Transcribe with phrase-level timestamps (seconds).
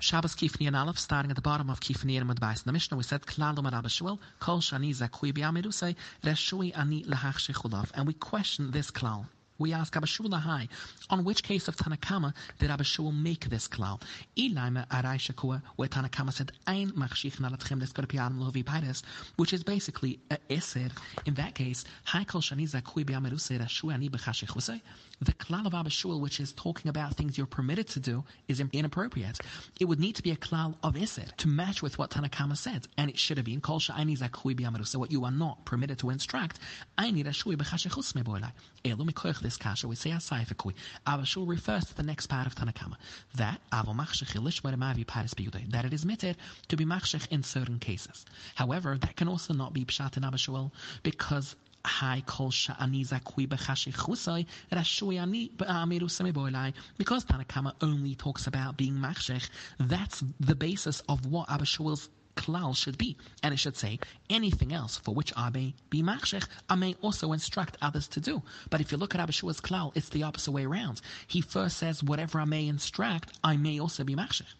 [0.00, 2.60] Shabbos Kifni and Aleph, starting at the bottom of Kifni and advice.
[2.60, 7.36] In the Mishnah, we said, Klalo Marabba Shmuel, Kol Shani Zakui Biamirusai, Reshui Ani Lahach
[7.36, 7.90] Shechulav.
[7.94, 9.26] And we question this klal.
[9.60, 10.68] We ask Abba Shmuel Lahai,
[11.10, 14.00] on which case of Tanakama did Abba make this klal?
[14.34, 19.02] Ilaima Arai Shakua, where Tanakama said, Ein Machshich Nalatchem Leskorpian Lovi Paides,
[19.36, 20.90] which is basically a Eser.
[21.26, 24.80] In that case, Hai Kol Shani Zakui Biamirusai, Reshui Ani Bechashechusai.
[25.20, 29.40] The klal of Abba which is talking about things you're permitted to do, is inappropriate.
[29.78, 32.88] It would need to be a klal of Eser to match with what Tanakama said.
[32.96, 36.08] And it should have been Kol Shani Zakui Biamirusai, what you are not permitted to
[36.08, 36.60] instruct.
[36.96, 38.52] I need a Shui Bechashechus Meboilai.
[38.86, 40.74] Elu Mikoich this kasha, we say asaifakui.
[41.08, 42.94] Abba Shaul refers to the next part of Tanakama.
[43.34, 46.36] That that it is mitted
[46.68, 48.24] to be machshech in certain cases.
[48.54, 50.70] However, that can also not be pshat in Abba Shaul
[51.02, 56.72] because Hai kol sha'ani zakui b'chashichusai rashui ani b'amiru semiboilai.
[56.96, 59.48] Because Tanakama only talks about being machshech,
[59.80, 63.16] that's the basis of what Abba Shaul's klal should be.
[63.42, 67.32] And it should say, anything else for which I may be machshech, I may also
[67.32, 68.42] instruct others to do.
[68.68, 71.00] But if you look at Abba Shaul's klal, it's the opposite way around.
[71.26, 74.54] He first says, whatever I may instruct, I may also be machshech.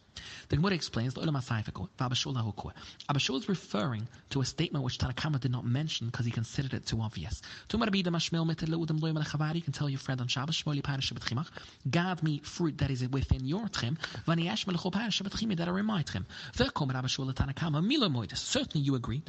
[0.49, 1.35] The Gemara explains Abba
[2.15, 6.87] Shaul is referring to a statement which Tanakama did not mention because he considered it
[6.87, 7.41] too obvious.
[7.73, 10.63] You can tell your friend on Shabbos,
[11.91, 13.97] God me fruit that is within your trim,
[14.27, 16.27] that are in my trim.
[18.35, 19.23] Certainly you agree.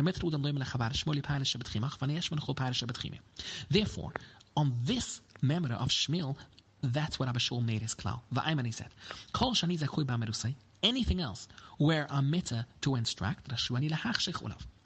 [3.70, 4.14] Therefore,
[4.58, 6.36] on this memory of Shmuel,
[6.83, 8.22] that's what Abba Shaul made his klal.
[8.33, 8.89] Va'ayman said,
[9.33, 13.50] Kol shani zakui ba'merusay, anything else where I'm mitzvah to instruct,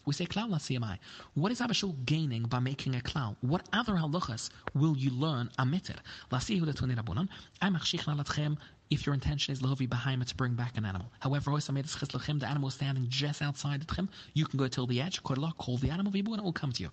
[0.06, 1.00] we say klal CMI.
[1.34, 3.36] What is Abba Shaul gaining by making a klal?
[3.42, 5.98] What other halachas will you learn amitir?
[8.90, 11.12] If your intention is lovi behind to bring back an animal.
[11.20, 15.22] However, the animal is standing just outside the tchim, you can go till the edge,
[15.24, 15.58] Quite a lot.
[15.58, 16.92] call the animal, and it will come to you.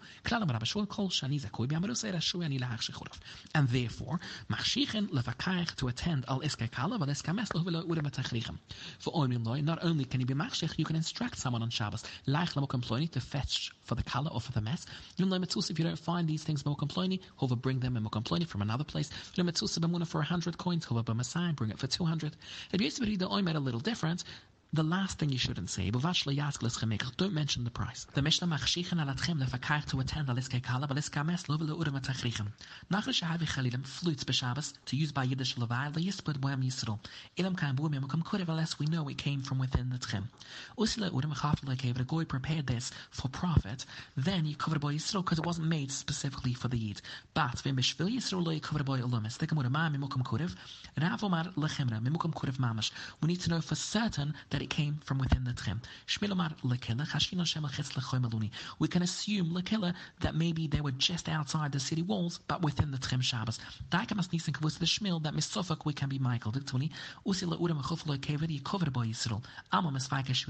[3.54, 4.20] And therefore,
[5.76, 6.41] to attend al
[8.98, 9.28] For
[9.62, 14.03] not only can you be machshich, you can instruct someone on Shabbos, to fetch for
[14.03, 14.86] the color or for the mess.
[15.19, 16.64] If you don't find these things
[17.36, 18.03] hover bring them in
[18.47, 19.10] from another place.
[19.34, 19.50] You know,
[20.06, 21.03] for a hundred coins, hover
[21.56, 22.34] bring it for 200.
[22.72, 24.25] It used to be the oimer a little different.
[24.75, 28.06] The last thing you shouldn't say, don't mention the price.
[28.15, 31.59] The Mishnah machshichen al atchem lefakar to attend al iske kala, but iske mes lo
[31.59, 32.47] velo urem atachrichem.
[32.91, 36.99] Nachal shahavi chalilim flutes b'Shabbos to use by Yiddish levai leyispud boem yisrael.
[37.37, 40.22] Ilam kain buem yom kurev unless we know it came from within the tchem.
[40.78, 43.84] Usila urem chafel lekev, the goy prepared this for profit,
[44.16, 47.03] then you covered by Yisrael because it wasn't made specifically for the Yid.
[47.34, 49.37] But vim b'shvil Yisrael lo covered by ulumis.
[49.37, 50.56] The gemura ma mimukam kurev,
[50.99, 52.91] ravomar lechemra mimukam kurev mamash.
[53.21, 55.81] We need to know for certain that it came from within the trim.
[58.78, 62.91] We can assume lekila that maybe they were just outside the city walls, but within
[62.91, 63.59] the trim Shabbos.
[63.91, 69.43] Daikamas nisen kavus the shmil that misofak we can be Michael covered by Yisrael.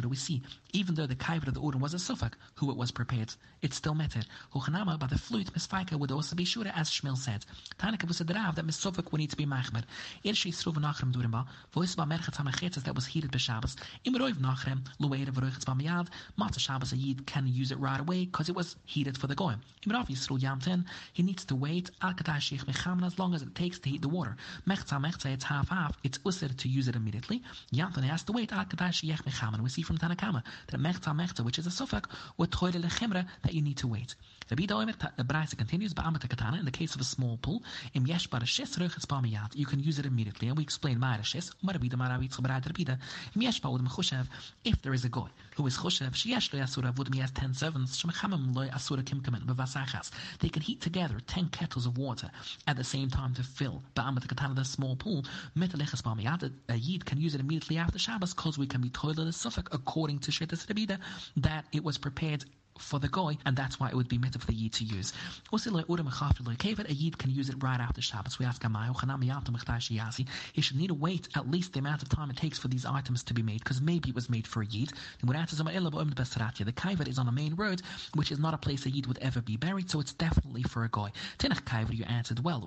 [0.09, 0.43] We see
[0.73, 3.75] even though the kavod of the udam was a sufak who it was prepared, it
[3.75, 4.27] still mattered.
[4.55, 7.45] Huchanama by the flute misfaika would also be shura as Shmil said.
[7.79, 9.83] Tanaka was a drav that misofak would need to be machmer.
[10.25, 11.47] Il she sruv nachrim durimba.
[11.73, 13.77] Voice about merchat that was heated by Shabbos.
[14.05, 18.25] Imroiv nachrem, eh, loeir v'roichetz b'miyad, Mata Shabbos a Yid can use it right away
[18.25, 19.61] because it was heated for the goyim.
[19.87, 24.09] Imrav Yisrael Yamten, he needs to wait as long as it takes to heat the
[24.09, 24.37] water.
[24.67, 27.43] Mechza mechza, it's half half, it's usir to use it immediately.
[27.73, 28.51] Yamten has to wait.
[28.53, 33.55] We see from Tanakama that mechza mechza, which is a suffix, with toile lechemra, that
[33.55, 34.17] you need to wait.
[34.49, 37.63] The Braisa continues, Ba'amata katana, in the case of a small pool,
[37.95, 40.49] im yesh barashis roichetz b'miyad, you can use it immediately.
[40.49, 42.99] And we explain ma'arashis, marabida maravitz b'rad rabida,
[43.35, 43.81] im yesh ba'ud
[44.65, 48.03] if there is a guy who is choshev, sheyesh lo yasura avud has ten servants,
[48.05, 48.69] lo.
[50.41, 52.31] They can heat together ten kettles of water
[52.67, 55.25] at the same time to fill ba'amat katana the small pool.
[55.57, 59.29] Metaleches b'amiyad, a yid can use it immediately after Shabbos because we can be toilet
[59.29, 60.99] a suffix according to Shittas Rabida
[61.37, 62.45] that it was prepared
[62.79, 65.13] for the goy, and that's why it would be mitzvah for the yid to use.
[65.53, 68.39] A yid can use it right after Shabbos.
[68.39, 68.63] We ask
[70.53, 72.85] He should need to wait at least the amount of time it takes for these
[72.85, 74.93] items to be made, because maybe it was made for a yid.
[75.21, 75.27] The
[76.73, 77.83] kaivet is on a main road,
[78.15, 80.85] which is not a place a yid would ever be buried, so it's definitely for
[80.85, 81.11] a goy.
[81.39, 82.61] Tinach kaivet, you answered well.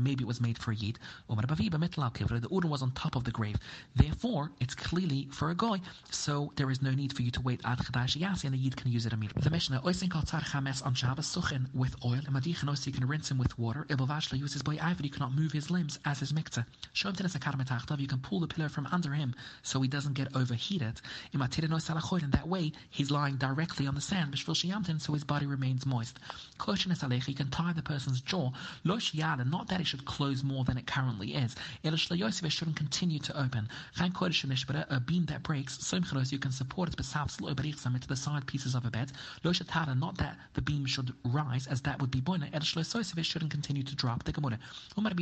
[0.00, 0.98] Maybe it was made for a yid.
[1.28, 3.56] The urim was on top of the grave.
[3.96, 5.80] Therefore, it's clearly for a goy,
[6.10, 9.06] so there is no need for you to wait ad and the yid can use
[9.06, 9.32] it meat.
[9.36, 13.06] The Mishnah, oisin tzar chames on Shabbos suchin with oil, and madichin also you can
[13.06, 13.86] rinse him with water.
[13.88, 16.66] Ibavashla uses by ivory, cannot move his limbs as his mikta.
[16.94, 20.34] Shom tenes a you can pull the pillar from under him so he doesn't get
[20.34, 21.00] overheated.
[21.32, 26.18] In that way, he's lying directly on the sand, so his body remains moist.
[26.66, 28.50] You can tie the person's jaw,
[28.84, 31.54] not that it should close more than it currently is.
[31.82, 33.68] It shouldn't continue to open.
[34.00, 35.92] A beam that breaks,
[36.32, 39.11] you can support it into the side pieces of a bed.
[39.44, 42.48] Not that the beam should rise, as that would be boina.
[42.52, 44.24] It shouldn't continue to drop.
[44.24, 44.58] The Gemara.
[44.96, 45.18] If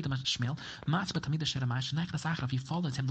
[2.52, 3.06] you followed him,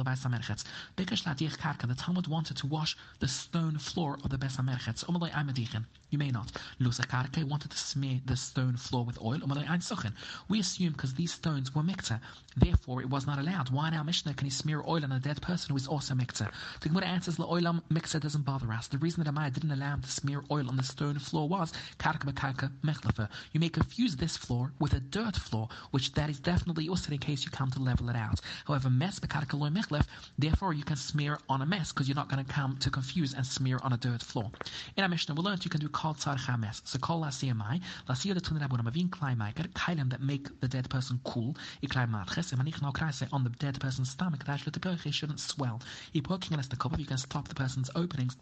[1.89, 5.85] the Talmud wanted to wash the stone floor of the Bes HaMerchetz.
[6.09, 6.51] You may not.
[6.79, 9.39] Lusa Karke wanted to smear the stone floor with oil.
[10.47, 12.19] We assume because these stones were mikta,
[12.57, 13.69] therefore it was not allowed.
[13.69, 16.51] Why now Mishnah can he smear oil on a dead person who is also mikta?
[16.81, 18.87] The Gemara answers the oilam mikta doesn't bother us.
[18.87, 21.73] The reason that Amaya didn't allow him to smear oil on the stone floor was
[21.97, 23.27] karka mechlafa.
[23.51, 27.17] You may confuse this floor with a dirt floor, which that is definitely also in
[27.17, 28.39] case you come to level it out.
[28.65, 29.19] However, mes
[30.37, 33.33] therefore you can smear on a mess because you're not going to come to confuse
[33.33, 34.51] and smear on a dirt floor.
[34.95, 36.81] In our Mishnah, we learned you can do called tzar chames.
[36.85, 37.81] So maiker,
[39.73, 41.55] kailim that make the dead person cool,
[43.31, 44.71] on the dead person's stomach, dash the
[45.11, 45.81] shouldn't swell.
[46.13, 46.21] The
[46.97, 48.41] you can stop the person's openings, the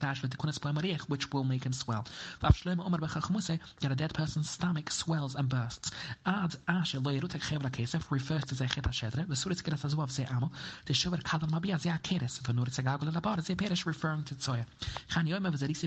[1.07, 2.05] which will make him swell.
[2.41, 5.91] That a dead person's stomach swells and bursts.
[6.25, 8.55] Ad ashe lo yerutek chevra kesef refers to
[10.31, 10.51] amo,
[10.85, 14.35] the mabia labar, ze perish referring to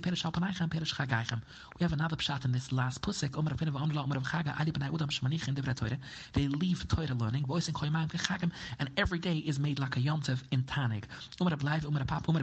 [0.01, 1.41] perish alpanaichem, perish chagaichem.
[1.79, 3.37] We have another pshat in this last pusik.
[3.37, 5.55] Omer v'Amla Omer Chaga Ali Udam Shmanich in.
[6.33, 7.47] They leave Torah learning.
[7.47, 11.05] Voice in Koymayim Kechagim, and every day is made like a yontiv in Tanig.
[11.41, 11.57] Omer
[11.87, 12.41] Omer Apap Omer.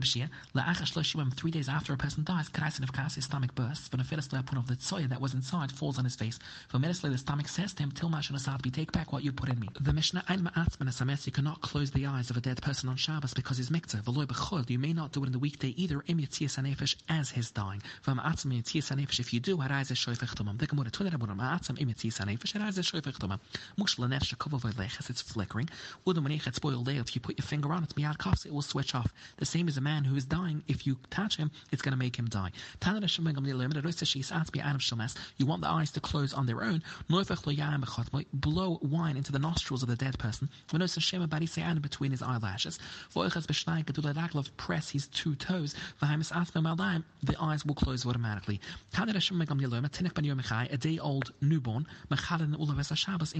[1.35, 2.49] Three days after a person dies,
[2.83, 3.76] of Kas, his stomach bursts.
[3.91, 6.39] When a fetus lepun of the tzoya that was inside falls on his face.
[6.67, 9.49] For medically, the stomach says to him, "Till Asad, be take back what you put
[9.49, 11.25] in me." The Mishnah Ein Ma'atzman Asames.
[11.25, 14.01] You cannot close the eyes of a dead person on Shabbos because his mikzah.
[14.03, 14.69] V'loy b'chol.
[14.69, 16.03] You may not do it in the weekday either.
[16.07, 17.81] Im Yitzias as his dying.
[18.05, 20.57] V'ma'atzman Yitzias If you do, Harais is shoyfech tumam.
[20.57, 22.53] The Gemara tuner rabunam ma'atzam imitzis hanefesh.
[22.53, 23.39] Harais is shoyfech tumam.
[23.77, 25.09] Mush lanefesh shakova v'leches.
[25.09, 25.69] It's flickering.
[26.05, 28.61] Udum manich it's boiled If you put your finger on it, miyad kafs, it will
[28.61, 29.13] switch off.
[29.37, 30.63] The same as a man who is dying.
[30.67, 32.51] If you touch him, it's going to make him die.
[35.37, 36.83] You want the eyes to close on their own.
[38.33, 40.49] Blow wine into the nostrils of the dead person.
[40.71, 42.79] Between his eyelashes.
[44.57, 45.75] Press his two toes.
[45.99, 48.61] The eyes will close automatically
[48.97, 52.17] a day old newborn, in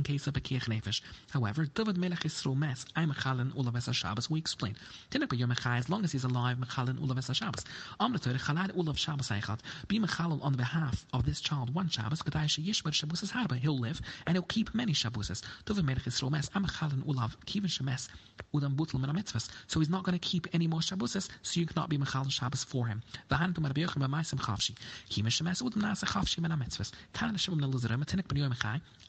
[0.03, 1.01] case of a nefesh.
[1.31, 4.29] However, David Melech Yisrael mes, I mechalin ulaves Shabbos.
[4.29, 4.75] We explain.
[5.13, 7.63] As long as he's alive, mechalin ulaves Shabbos.
[7.99, 9.59] Amr Torah chalad ulav Shabbos eichat.
[9.87, 12.21] Be on behalf of this child one Shabbos.
[12.21, 13.57] Kedai sheyishbar Shabbos harba.
[13.57, 15.43] He'll live and he'll keep many Shabboses.
[15.65, 18.09] David Melech Yisrael mes, I mechalin ulav kivin shemes
[18.53, 19.49] udam butel min mitzvahs.
[19.67, 21.29] So he's not going to keep any more Shabboses.
[21.43, 23.03] So you cannot be mechalin Shabbos for him.
[23.29, 24.75] V'han tumar b'yochim b'maisem chavshi.
[25.09, 26.91] Kivin shemes udam nasa chavshi min mitzvahs.
[27.13, 28.55] Kan Hashem min lizera matinik ben yom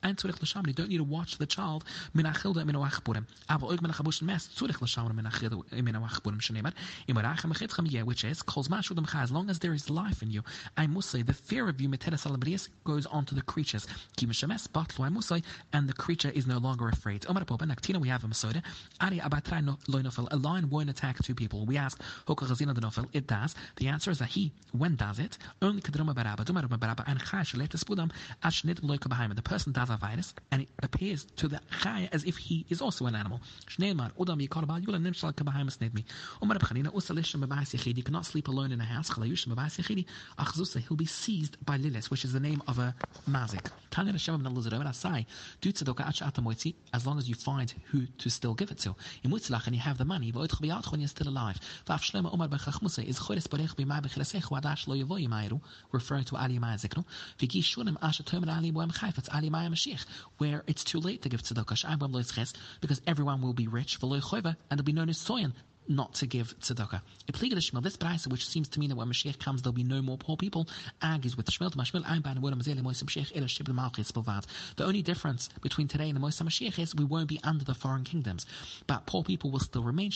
[0.03, 0.75] and tzurich l'sham.
[0.75, 1.85] Don't need to watch the child
[2.15, 3.25] min achilda min awachburim.
[3.49, 3.93] Avo oig min
[4.27, 6.73] mes tzurich l'sham min achilda min awachburim shenemer.
[7.09, 10.43] Achitchem yeh, which is calls mashu dem as long as there is life in you.
[10.77, 13.87] I must say the fear of you meteres alabrias goes on to the creatures.
[14.17, 17.25] Kim shemes batlu I must say, and the creature is no longer afraid.
[17.29, 18.61] Omar popa naktina we have a masoda.
[19.01, 20.27] Ari abatrai loinofel.
[20.33, 21.67] A lion won't attack two people.
[21.67, 23.07] We ask hoka chazina denofel.
[23.13, 23.55] It does.
[23.77, 26.45] The answer is that he when does it only kadroma baraba.
[26.45, 28.11] Dumar baraba and chash letes budam
[29.37, 32.81] the person does a virus, and it appears to the chaya as if he is
[32.81, 33.41] also an animal.
[33.79, 33.95] You
[38.03, 39.11] cannot sleep alone in a house.
[40.89, 42.95] He'll be seized by Lilis, which is the name of a
[43.29, 43.67] mazik.
[46.93, 48.97] As long as you find who to still give it to.
[49.23, 51.59] And you have the money, when you're still alive.
[55.93, 57.05] Referring to Ali Ma'azikno
[60.39, 64.93] where it's too late to give tzedakah, because everyone will be rich, and there'll be
[64.93, 65.53] no nisoyan
[65.89, 67.01] not to give tzedakah.
[67.83, 70.37] This price, which seems to mean that when Mashiach comes, there'll be no more poor
[70.37, 70.69] people,
[71.03, 71.73] argues with the Shmil
[74.77, 77.75] The only difference between today and the Moisam Mashiach is we won't be under the
[77.75, 78.47] foreign kingdoms,
[78.87, 80.11] but poor people will still remain.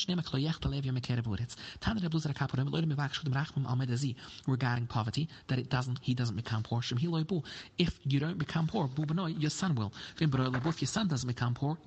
[4.47, 6.83] Regarding poverty, that it doesn't, he doesn't become poor.
[7.79, 8.91] If you don't become poor,
[9.29, 9.93] your son will.
[10.19, 11.79] If your son doesn't become poor,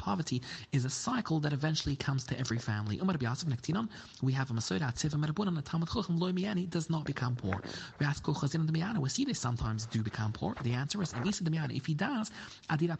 [0.00, 0.40] poverty
[0.72, 2.98] is a cycle that eventually comes to every family.
[3.00, 7.62] We have a Masoda Tziva Merabunan, a does not become poor.
[7.98, 8.24] We ask
[8.72, 10.56] Miyana, we see they sometimes do become poor.
[10.62, 12.30] The answer is, Anisa the Miyana, if he does,
[12.70, 12.96] Adira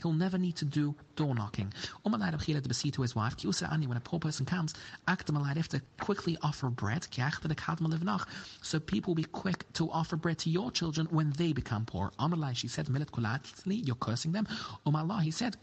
[0.00, 1.72] he'll never need to do door knocking.
[2.06, 4.74] Umar to Besi to his wife, Ki Usa Ani, when a poor person comes,
[5.68, 7.06] to quickly offer bread,
[7.48, 7.54] the
[8.62, 12.12] so people will be quick to offer bread to your children when they become poor.
[12.18, 13.10] Amr she said, Milet
[13.66, 14.46] you're cursing them.
[14.86, 15.60] Um he said,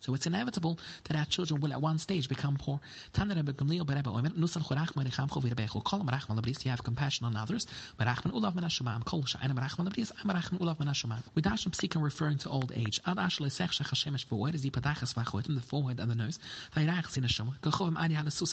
[0.00, 2.80] So it's inevitable that our children will at one stage become poor.
[6.64, 7.66] You have compassion on others.
[11.34, 13.00] We dash them seeking referring to old age.
[13.04, 13.12] The
[15.66, 16.38] forehead and the nose.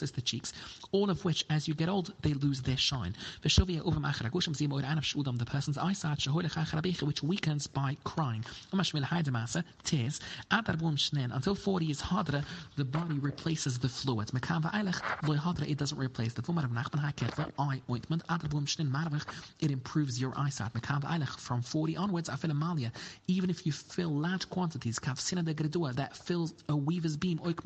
[0.02, 0.52] Is the cheeks.
[0.92, 3.14] All of which, as you get old, they lose their shine.
[3.42, 3.48] The
[5.46, 6.26] person's eyesight,
[7.02, 8.25] which weakens by crying.
[8.26, 10.20] Haidamasa, tears.
[10.50, 12.44] Until 40 is hadra,
[12.76, 14.30] the body replaces the fluid.
[14.34, 16.42] It doesn't replace the
[17.58, 18.22] eye ointment.
[19.60, 20.72] It improves your eyesight.
[21.38, 22.30] From 40 onwards,
[23.28, 27.56] even if you fill large quantities, de Gredua, that fills a weaver's beam, it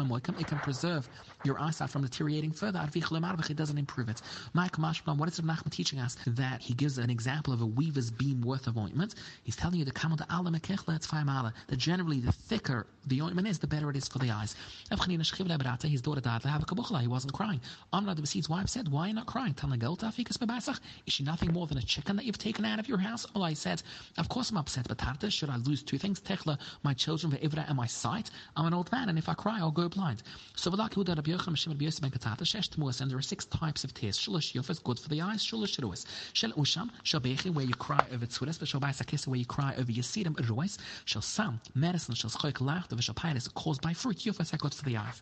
[0.46, 1.08] can preserve
[1.44, 2.88] your eyesight from deteriorating further.
[2.94, 4.22] It doesn't improve it.
[4.52, 6.16] Mike Mashplan, what is Nachman teaching us?
[6.26, 9.14] That he gives an example of a weaver's beam worth of ointment.
[9.44, 13.58] He's telling you to come to Allah It's that generally the thicker the ointment is,
[13.58, 14.54] the better it is for the eyes.
[15.82, 16.42] His daughter died.
[16.44, 17.60] He wasn't crying.
[17.92, 19.54] Amna the Basid's wife said, Why are you not crying?
[21.06, 23.26] Is she nothing more than a chicken that you've taken out of your house?
[23.34, 23.82] Well, I said,
[24.18, 26.20] Of course I'm upset, but Tarta, should I lose two things?
[26.20, 28.30] Techla, my children, Ivra, and my sight?
[28.56, 30.22] I'm an old man, and if I cry, I'll go blind.
[30.56, 30.80] So, there
[33.18, 34.18] are six types of tears.
[34.18, 35.44] Shulish Yufas, good for the eyes.
[35.44, 36.90] Shel Usham,
[37.54, 38.68] where you cry over Tzuras, but
[39.26, 39.90] where you cry over
[40.34, 40.78] Ruas.
[41.04, 44.18] Shall Sam, medicine, shall Schoik Lacht, of Shal Piris, caused by fruit.
[44.18, 45.14] Yufas, good for the eyes.